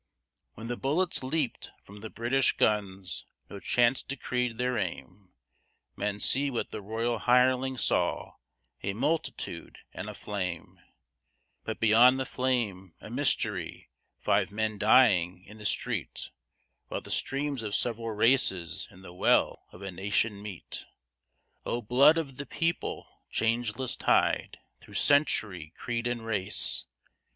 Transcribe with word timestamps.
When 0.55 0.65
the 0.67 0.77
bullets 0.77 1.21
leaped 1.21 1.69
from 1.83 1.99
the 1.99 2.09
British 2.09 2.57
guns, 2.57 3.23
no 3.51 3.59
chance 3.59 4.01
decreed 4.01 4.57
their 4.57 4.75
aim; 4.79 5.33
Men 5.95 6.19
see 6.19 6.49
what 6.49 6.71
the 6.71 6.81
royal 6.81 7.19
hirelings 7.19 7.83
saw 7.83 8.37
a 8.81 8.93
multitude 8.93 9.77
and 9.93 10.09
a 10.09 10.15
flame; 10.15 10.79
But 11.65 11.79
beyond 11.79 12.19
the 12.19 12.25
flame, 12.25 12.95
a 12.99 13.11
mystery; 13.11 13.91
five 14.17 14.49
dying 14.79 15.33
men 15.35 15.43
in 15.45 15.57
the 15.59 15.65
street, 15.65 16.31
While 16.87 17.01
the 17.01 17.11
streams 17.11 17.61
of 17.61 17.75
severed 17.75 18.15
races 18.15 18.87
in 18.89 19.03
the 19.03 19.13
well 19.13 19.67
of 19.71 19.83
a 19.83 19.91
nation 19.91 20.41
meet! 20.41 20.83
O 21.63 21.79
blood 21.79 22.17
of 22.17 22.37
the 22.37 22.47
people! 22.47 23.07
changeless 23.29 23.95
tide, 23.97 24.57
through 24.79 24.95
century, 24.95 25.73
creed, 25.77 26.07
and 26.07 26.25
race! 26.25 26.87